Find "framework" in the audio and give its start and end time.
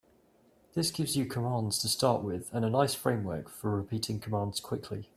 2.95-3.47